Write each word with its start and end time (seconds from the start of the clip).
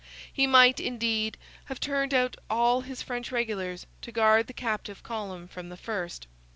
He 0.33 0.47
might, 0.47 0.79
indeed, 0.79 1.37
have 1.65 1.79
turned 1.79 2.11
out 2.11 2.35
all 2.49 2.81
his 2.81 3.03
French 3.03 3.31
regulars 3.31 3.85
to 4.01 4.11
guard 4.11 4.47
the 4.47 4.51
captive 4.53 5.03
column 5.03 5.47
from 5.47 5.69
the 5.69 5.77
first. 5.77 6.25